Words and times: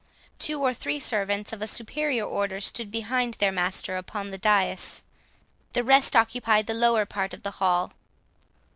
Two 0.39 0.59
or 0.63 0.73
three 0.73 0.99
servants 0.99 1.53
of 1.53 1.61
a 1.61 1.67
superior 1.67 2.25
order 2.25 2.59
stood 2.59 2.89
behind 2.89 3.35
their 3.35 3.51
master 3.51 3.97
upon 3.97 4.31
the 4.31 4.37
dais; 4.39 5.03
the 5.73 5.83
rest 5.83 6.15
occupied 6.15 6.65
the 6.65 6.73
lower 6.73 7.05
part 7.05 7.35
of 7.35 7.43
the 7.43 7.51
hall. 7.61 7.91